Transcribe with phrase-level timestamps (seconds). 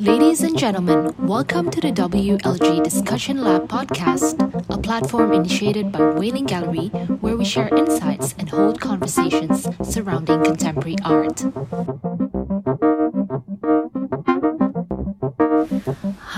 [0.00, 4.40] Ladies and gentlemen, welcome to the WLG Discussion Lab podcast,
[4.70, 6.88] a platform initiated by Wei-Ling Gallery
[7.20, 11.44] where we share insights and hold conversations surrounding contemporary art.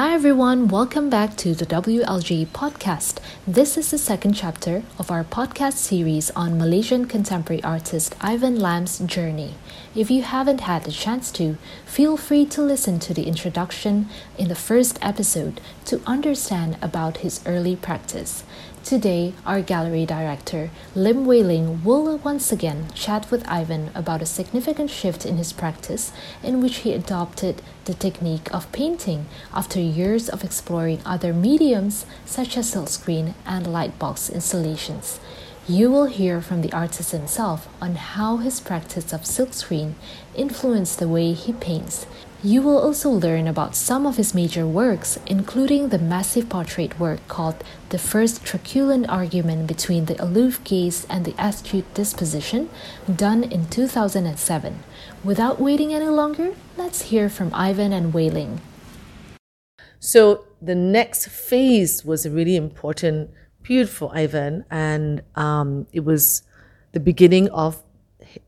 [0.00, 3.18] Hi everyone, welcome back to the WLG podcast.
[3.46, 8.98] This is the second chapter of our podcast series on Malaysian contemporary artist Ivan Lam's
[9.00, 9.56] journey.
[9.94, 14.48] If you haven't had the chance to, feel free to listen to the introduction in
[14.48, 18.42] the first episode to understand about his early practice.
[18.82, 24.90] Today, our gallery director, Lim Wei-ling, will once again chat with Ivan about a significant
[24.90, 26.12] shift in his practice
[26.42, 32.56] in which he adopted the technique of painting after years of exploring other mediums such
[32.56, 35.20] as silkscreen and lightbox installations.
[35.68, 39.92] You will hear from the artist himself on how his practice of silkscreen
[40.34, 42.06] influenced the way he paints.
[42.42, 47.20] You will also learn about some of his major works, including the massive portrait work
[47.28, 52.70] called The First Truculent Argument Between the Aloof Gaze and the Astute Disposition,
[53.14, 54.78] done in 2007.
[55.22, 58.62] Without waiting any longer, let's hear from Ivan and Wei-ling.
[59.98, 66.40] So the next phase was a really important period for Ivan, and um, it was
[66.92, 67.82] the beginning of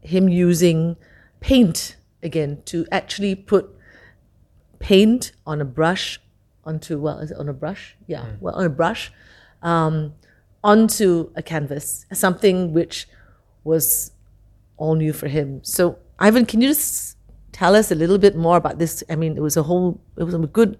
[0.00, 0.96] him using
[1.40, 3.76] paint again to actually put
[4.82, 6.20] paint on a brush
[6.64, 8.40] onto well is it on a brush yeah mm.
[8.40, 9.12] well on a brush
[9.62, 10.12] um,
[10.62, 13.08] onto a canvas something which
[13.64, 14.12] was
[14.76, 17.16] all new for him so ivan can you just
[17.52, 20.24] tell us a little bit more about this i mean it was a whole it
[20.24, 20.78] was a good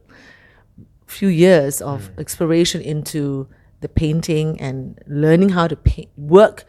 [1.06, 2.20] few years of mm.
[2.20, 3.48] exploration into
[3.82, 6.64] the painting and learning how to paint, work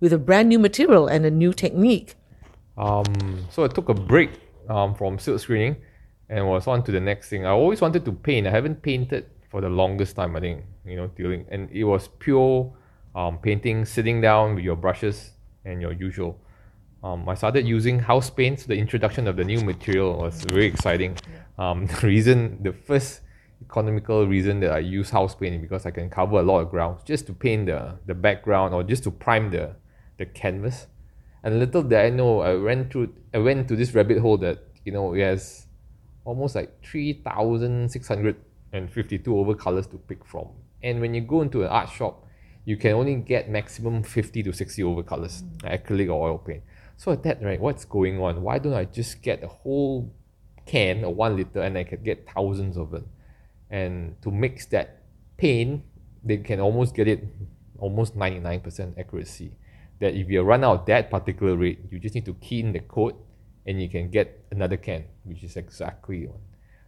[0.00, 2.14] with a brand new material and a new technique.
[2.76, 3.04] Um,
[3.50, 4.30] so I took a break
[4.68, 5.76] um, from silk screening
[6.28, 7.46] and was on to the next thing.
[7.46, 8.46] I always wanted to paint.
[8.46, 11.46] I haven't painted for the longest time, I think, you know, dealing.
[11.50, 12.72] And it was pure
[13.14, 15.32] um, painting, sitting down with your brushes
[15.64, 16.38] and your usual.
[17.02, 18.66] Um, I started using house paints.
[18.66, 21.16] The introduction of the new material was very exciting.
[21.56, 23.20] Um, the reason, the first
[23.62, 27.00] economical reason that I use house painting because I can cover a lot of ground
[27.04, 29.74] just to paint the, the background or just to prime the,
[30.18, 30.86] the canvas.
[31.42, 34.64] And little did I know, I went through, I went to this rabbit hole that
[34.84, 35.67] you know it has
[36.28, 38.36] almost like three thousand six hundred
[38.72, 40.48] and fifty-two over colors to pick from.
[40.82, 42.24] And when you go into an art shop,
[42.64, 45.60] you can only get maximum fifty to sixty over colors, mm.
[45.74, 46.62] acrylic or oil paint.
[46.96, 48.42] So at that, right, what's going on?
[48.42, 50.12] Why don't I just get a whole
[50.66, 53.04] can or one liter and I can get thousands of it?
[53.70, 55.02] and to mix that
[55.36, 55.82] paint,
[56.24, 57.24] they can almost get it
[57.78, 59.56] almost 99% accuracy.
[60.00, 62.80] That if you run out that particular rate, you just need to key in the
[62.80, 63.16] code
[63.68, 66.40] and you can get another can, which is exactly one.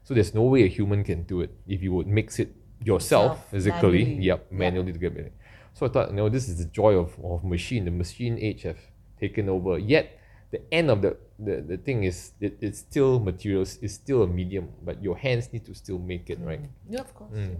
[0.02, 3.36] So there's no way a human can do it if you would mix it yourself
[3.36, 4.04] Self, physically.
[4.04, 4.24] Manually.
[4.24, 5.32] Yep, manually to get it.
[5.74, 7.84] So I thought, you know, this is the joy of, of machine.
[7.84, 8.80] The machine age have
[9.20, 9.78] taken over.
[9.78, 10.19] Yet
[10.50, 14.26] the end of the the, the thing is it, it's still materials it's still a
[14.26, 17.56] medium but your hands need to still make it right yeah of course mm.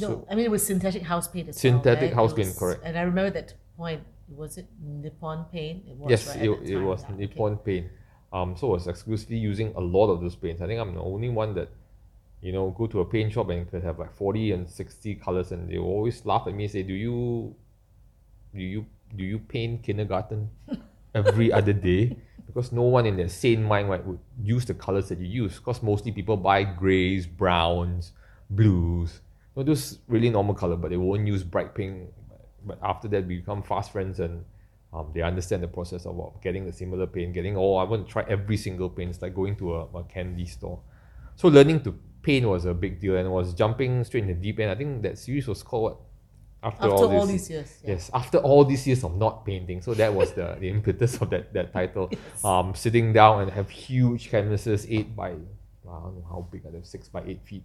[0.00, 2.14] no so, i mean it was synthetic house paint as synthetic well, right?
[2.14, 5.84] house paint correct and i remember that point was it nippon paint?
[5.88, 7.80] It was, yes right, it, it was nippon okay.
[7.80, 7.92] paint.
[8.32, 10.62] Um so I was exclusively using a lot of those paints.
[10.62, 11.68] I think i'm the only one that
[12.40, 15.52] you know go to a paint shop and could have like 40 and 60 colors
[15.52, 17.54] and they always laugh at me and say do you
[18.54, 18.86] do you
[19.16, 20.50] do you paint kindergarten
[21.14, 22.16] every other day?
[22.46, 25.56] Because no one in their sane mind right, would use the colors that you use.
[25.58, 28.12] Because mostly people buy grays, browns,
[28.50, 29.20] blues,
[29.56, 32.08] you know, those really normal color, but they won't use bright pink.
[32.64, 34.44] But after that, we become fast friends and
[34.92, 38.12] um, they understand the process of getting the similar pain, getting, oh, I want to
[38.12, 39.08] try every single pain.
[39.08, 40.80] It's like going to a, a candy store.
[41.36, 44.60] So learning to paint was a big deal and was jumping straight in the deep
[44.60, 44.70] end.
[44.70, 46.00] I think that series was called what?
[46.64, 47.78] after, after all, all, these years.
[47.82, 47.90] Yeah.
[47.90, 49.82] Yes, after all these years of not painting.
[49.82, 52.10] So that was the, the impetus of that, that title.
[52.24, 52.44] Yes.
[52.44, 56.70] Um, sitting down and have huge canvases, eight by I don't know how big are
[56.70, 57.64] they, six by eight feet,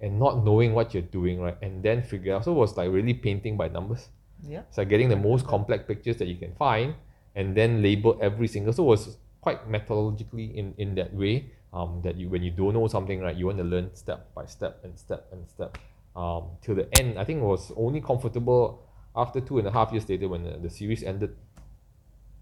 [0.00, 1.56] and not knowing what you're doing, right?
[1.62, 2.44] And then figure out.
[2.44, 4.08] So it was like really painting by numbers.
[4.46, 4.62] Yeah.
[4.70, 6.94] So getting the most complex pictures that you can find,
[7.34, 8.72] and then label every single.
[8.72, 11.52] So it was quite methodologically in in that way.
[11.72, 14.46] Um, that you when you don't know something, right, you want to learn step by
[14.46, 15.76] step and step and step
[16.16, 17.18] um, till the end.
[17.18, 18.82] I think it was only comfortable
[19.14, 21.36] after two and a half years later when the, the series ended.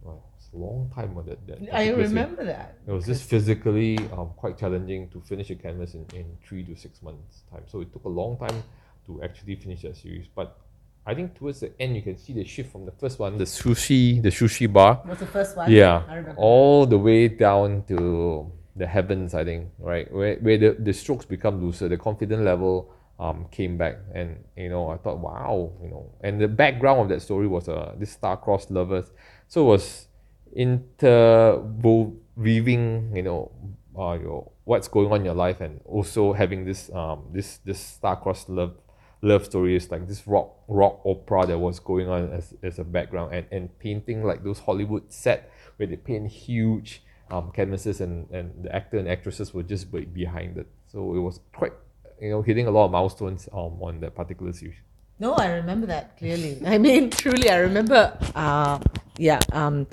[0.02, 1.16] Well, it's a long time.
[1.26, 2.78] That, that I remember that.
[2.86, 6.76] It was just physically um, quite challenging to finish a canvas in, in three to
[6.76, 7.64] six months' time.
[7.66, 8.62] So it took a long time
[9.06, 10.26] to actually finish that series.
[10.32, 10.56] But
[11.06, 13.44] I think towards the end you can see the shift from the first one, the
[13.44, 15.02] sushi, the sushi bar.
[15.04, 15.70] What's the first one?
[15.70, 16.02] Yeah,
[16.36, 19.32] all the way down to the heavens.
[19.32, 23.76] I think right where where the, the strokes become looser, the confidence level um came
[23.78, 27.46] back, and you know I thought wow, you know, and the background of that story
[27.46, 29.12] was uh this star-crossed lovers,
[29.46, 30.08] so it was
[30.54, 33.52] interweaving, you know,
[33.96, 37.78] uh, your what's going on in your life, and also having this um this this
[37.78, 38.74] star-crossed love
[39.22, 43.34] love stories like this rock rock opera that was going on as, as a background
[43.34, 48.52] and, and painting like those Hollywood set where they paint huge um, canvases and, and
[48.64, 50.66] the actor and actresses were just be- behind it.
[50.86, 51.72] So it was quite
[52.20, 54.76] you know hitting a lot of milestones um, on that particular series.
[55.18, 56.60] No, I remember that clearly.
[56.66, 58.16] I mean, truly, I remember.
[58.34, 58.78] Uh,
[59.18, 59.86] yeah, um,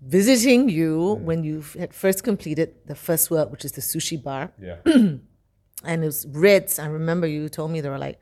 [0.00, 4.52] visiting you when you had first completed the first work, which is the sushi bar,
[4.60, 4.76] Yeah.
[5.86, 6.78] and it was reds.
[6.78, 8.20] I remember you told me there were like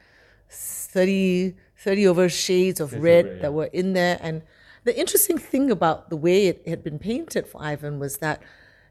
[0.50, 4.18] 30, 30 over shades of red red, that were in there.
[4.22, 4.42] And
[4.84, 8.42] the interesting thing about the way it had been painted for Ivan was that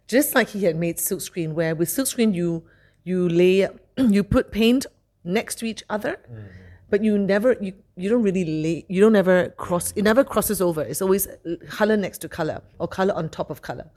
[0.08, 2.64] just like he had made silkscreen, where with silkscreen you
[3.04, 3.68] you lay
[3.98, 4.86] you put paint
[5.24, 6.48] next to each other, mm-hmm.
[6.90, 10.62] but you never you you don't really lay you don't ever cross it never crosses
[10.62, 10.82] over.
[10.82, 11.28] It's always
[11.70, 13.90] color next to color or color on top of color.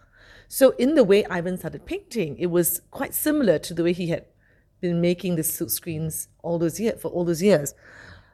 [0.49, 4.09] So in the way Ivan started painting, it was quite similar to the way he
[4.09, 4.27] had
[4.81, 7.75] been making the silk screens all those years for all those years.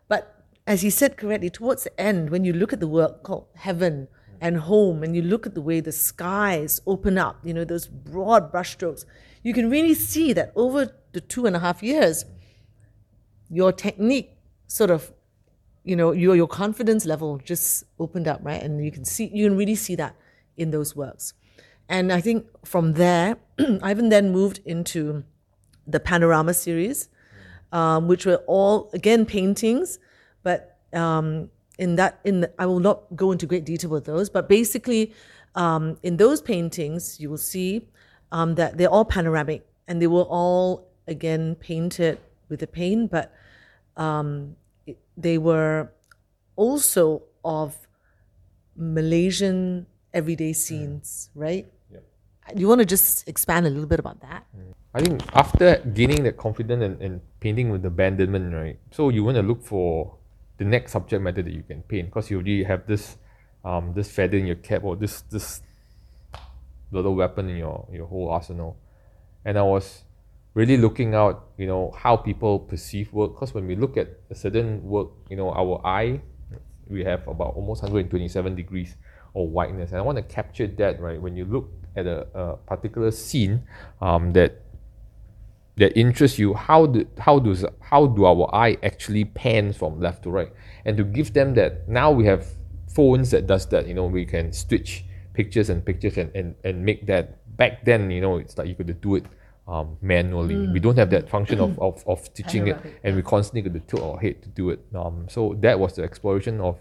[0.08, 3.46] But as he said correctly, towards the end, when you look at the work called
[3.54, 4.08] Heaven
[4.40, 7.86] and Home, and you look at the way the skies open up, you know, those
[7.86, 9.04] broad brushstrokes,
[9.42, 12.24] you can really see that over the two and a half years,
[13.48, 14.36] your technique
[14.66, 15.12] sort of,
[15.84, 18.62] you know, your your confidence level just opened up, right?
[18.62, 20.16] And you can see you can really see that
[20.56, 21.34] in those works.
[21.88, 23.36] And I think from there,
[23.82, 25.24] Ivan then moved into
[25.86, 27.08] the Panorama series,
[27.72, 29.98] um, which were all again paintings,
[30.42, 34.28] but um, in that in the, I will not go into great detail with those,
[34.30, 35.12] but basically
[35.54, 37.88] um, in those paintings you will see
[38.30, 42.18] um, that they're all panoramic and they were all again painted
[42.48, 43.32] with a paint, but
[43.96, 44.56] um,
[44.86, 45.90] it- they were
[46.56, 47.76] also of
[48.76, 51.66] Malaysian everyday scenes, right?
[51.90, 52.04] Yep.
[52.56, 54.46] You want to just expand a little bit about that?
[54.94, 58.78] I think after gaining that confidence and, and painting with abandonment, right?
[58.90, 60.16] So you want to look for
[60.58, 63.16] the next subject matter that you can paint because you already have this
[63.64, 65.62] um this feather in your cap or this this
[66.90, 68.76] little weapon in your your whole arsenal.
[69.44, 70.04] And I was
[70.54, 73.34] really looking out, you know, how people perceive work.
[73.34, 76.20] Because when we look at a certain work, you know, our eye,
[76.86, 78.96] we have about almost 127 degrees
[79.34, 79.90] of whiteness.
[79.90, 81.20] And I want to capture that, right?
[81.20, 83.62] When you look at a, a particular scene
[84.00, 84.61] um, that
[85.82, 90.22] that interests you, how do how does how do our eye actually pan from left
[90.22, 90.52] to right?
[90.84, 92.46] And to give them that, now we have
[92.88, 93.88] phones that does that.
[93.88, 97.38] You know, we can switch pictures and pictures and, and, and make that.
[97.56, 99.26] Back then, you know, it's like you could do it
[99.66, 100.68] um, manually.
[100.68, 103.86] We don't have that function of, of, of stitching it, and we constantly got to
[103.86, 104.80] tilt our head to do it.
[104.94, 106.78] Um, so that was the exploration of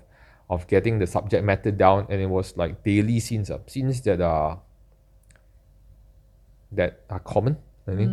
[0.49, 4.21] of getting the subject matter down, and it was like daily scenes, uh, scenes that
[4.21, 4.59] are
[6.71, 7.57] that are common.
[7.87, 8.11] I think.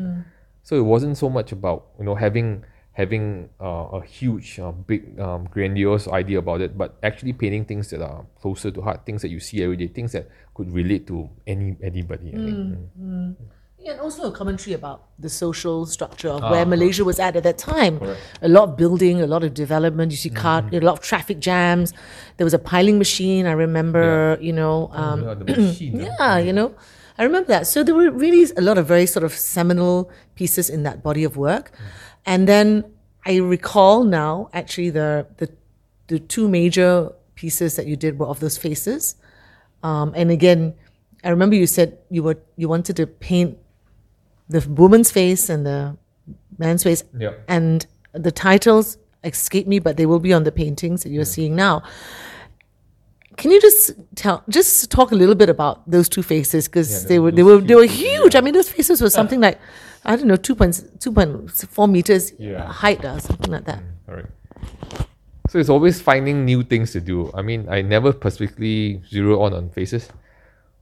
[0.69, 2.61] So it wasn't so much about you know having
[2.93, 7.89] having uh, a huge, uh, big, um, grandiose idea about it, but actually painting things
[7.89, 11.07] that are closer to heart, things that you see every day, things that could relate
[11.07, 12.37] to any anybody.
[12.37, 12.59] I think.
[13.01, 13.37] Mm.
[13.81, 17.33] Yeah, and also a commentary about the social structure of Ah, where Malaysia was at
[17.39, 17.97] at that time.
[18.43, 20.11] A lot of building, a lot of development.
[20.13, 20.77] You see car, Mm-hmm.
[20.77, 21.95] a lot of traffic jams.
[22.37, 23.47] There was a piling machine.
[23.47, 26.75] I remember, you know, um, Yeah, the machine, uh, yeah, you know,
[27.19, 27.67] I remember that.
[27.67, 31.25] So there were really a lot of very sort of seminal pieces in that body
[31.25, 31.73] of work,
[32.25, 32.85] and then
[33.27, 35.49] I recall now actually the the
[36.07, 39.17] the two major pieces that you did were of those faces,
[39.83, 40.75] um, and again,
[41.25, 43.59] I remember you said you were you wanted to paint
[44.49, 45.97] the woman's face and the
[46.59, 47.33] man's face, Yeah.
[47.49, 51.55] and the titles escape me, but they will be on the paintings that you're seeing
[51.57, 51.83] now.
[53.39, 57.09] Can you just tell, just talk a little bit about those two faces because Yeah,
[57.09, 58.35] they were they were they were huge, huge.
[58.37, 59.59] I mean, those faces were something like
[60.05, 62.67] I don't know, two point two point four meters Yeah.
[62.67, 63.81] height or something like that.
[64.07, 64.31] Correct.
[65.49, 67.31] So it's always finding new things to do.
[67.33, 70.11] I mean, I never specifically zero on on faces.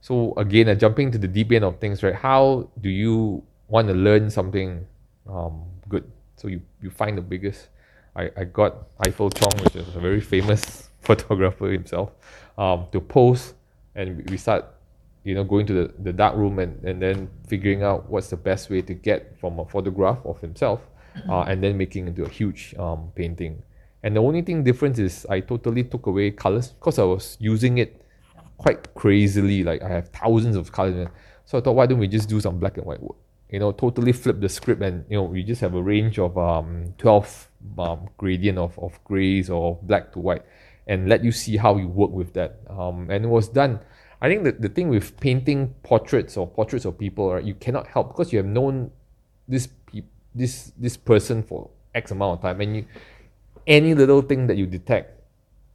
[0.01, 2.15] So again, uh, jumping to the deep end of things, right?
[2.15, 4.85] How do you want to learn something
[5.29, 6.03] um, good?
[6.35, 7.69] So you, you find the biggest.
[8.15, 12.11] I, I got Eiffel Chong, which is a very famous photographer himself,
[12.57, 13.53] um, to pose,
[13.95, 14.65] and we- start,
[15.23, 18.37] you know, going to the, the dark room and, and then figuring out what's the
[18.37, 20.81] best way to get from a photograph of himself,
[21.29, 23.63] uh, and then making into a huge um, painting
[24.03, 27.79] And the only thing difference is I totally took away colors because I was using
[27.79, 28.01] it
[28.57, 29.63] quite crazily.
[29.63, 31.07] Like I have thousands of colors.
[31.45, 33.17] So I thought, why don't we just do some black and white work?
[33.49, 36.37] You know, totally flip the script and, you know, we just have a range of
[36.37, 37.49] um, 12
[37.79, 40.43] um, gradient of, of grays or black to white
[40.87, 42.59] and let you see how you work with that.
[42.69, 43.79] Um, and it was done.
[44.21, 47.87] I think that the thing with painting portraits or portraits of people, right, you cannot
[47.87, 48.89] help because you have known
[49.47, 50.03] this pe-
[50.33, 52.85] this this person for X amount of time, and you
[53.67, 55.21] any little thing that you detect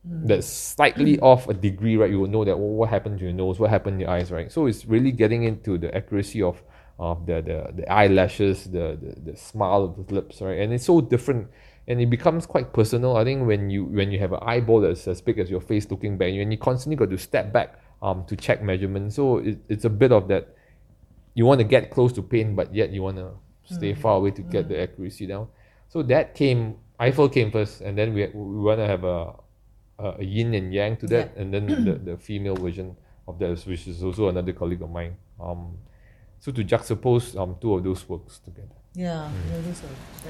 [0.04, 3.34] that's slightly off a degree, right, you will know that well, what happened to your
[3.34, 4.50] nose, what happened to your eyes, right?
[4.50, 6.60] So it's really getting into the accuracy of
[6.98, 10.58] of the, the, the eyelashes, the, the, the smile of the lips, right?
[10.58, 11.48] And it's so different
[11.88, 13.16] and it becomes quite personal.
[13.16, 15.90] I think when you when you have an eyeball that's as big as your face
[15.90, 19.16] looking back, and you constantly got to step back um, to check measurements.
[19.16, 20.56] So it, it's a bit of that.
[21.34, 23.32] You want to get close to pain, but yet you want to
[23.64, 25.48] stay far away to get the accuracy down.
[25.88, 26.76] So that came.
[27.00, 29.34] Eiffel came first, and then we we want to have a,
[29.98, 32.96] a yin and yang to that, and then the, the female version
[33.26, 35.16] of that, which is also another colleague of mine.
[35.40, 35.78] Um,
[36.38, 38.81] so to juxtapose um two of those works together.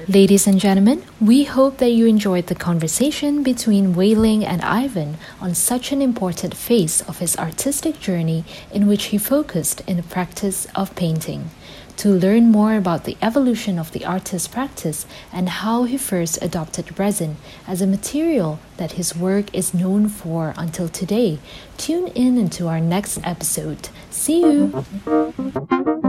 [0.07, 5.17] Ladies and gentlemen, we hope that you enjoyed the conversation between Wei Ling and Ivan
[5.41, 10.03] on such an important phase of his artistic journey in which he focused in the
[10.03, 11.49] practice of painting.
[11.97, 16.97] To learn more about the evolution of the artist's practice and how he first adopted
[16.97, 17.35] resin
[17.67, 21.39] as a material that his work is known for until today,
[21.75, 23.89] tune in into our next episode.
[24.09, 26.01] See you!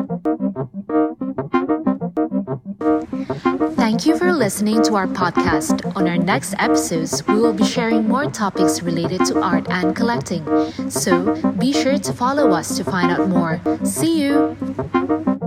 [3.95, 5.95] Thank you for listening to our podcast.
[5.95, 10.45] On our next episodes, we will be sharing more topics related to art and collecting.
[10.91, 13.61] So be sure to follow us to find out more.
[13.85, 15.44] See you!